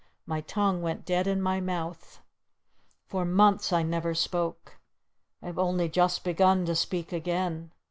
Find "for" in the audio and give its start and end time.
3.05-3.23